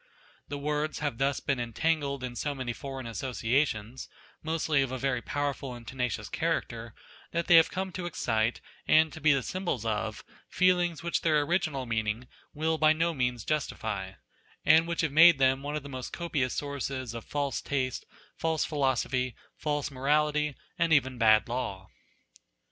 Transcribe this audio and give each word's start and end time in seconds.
The 0.47 0.57
words 0.57 0.97
have 0.97 1.19
thus 1.19 1.39
become 1.39 1.59
entangled 1.59 2.23
in 2.23 2.35
so 2.35 2.55
many 2.55 2.73
foreign 2.73 3.05
associations, 3.05 4.09
mostly 4.41 4.81
of 4.81 4.91
a 4.91 4.97
very 4.97 5.21
powerful 5.21 5.75
and 5.75 5.87
tenacious 5.87 6.27
character, 6.27 6.95
that 7.33 7.45
they 7.45 7.55
have 7.57 7.69
come 7.69 7.91
to 7.91 8.07
excite, 8.07 8.61
and 8.87 9.13
to 9.13 9.21
be 9.21 9.31
the 9.31 9.43
symbols 9.43 9.85
of, 9.85 10.23
feelings 10.49 11.03
which 11.03 11.21
their 11.21 11.41
original 11.41 11.85
meaning 11.85 12.27
will 12.51 12.79
by 12.79 12.93
no 12.93 13.13
means 13.13 13.45
justify; 13.45 14.13
and 14.65 14.87
which 14.87 15.01
have 15.01 15.11
made 15.11 15.37
them 15.37 15.61
one 15.61 15.75
of 15.75 15.83
the 15.83 15.87
most 15.87 16.11
copious 16.11 16.55
sources 16.55 17.13
of 17.13 17.23
false 17.23 17.61
taste, 17.61 18.03
false 18.35 18.65
philosophy, 18.65 19.35
false 19.55 19.91
morality, 19.91 20.55
and 20.79 20.91
even 20.91 21.19
bad 21.19 21.47
law. 21.47 21.89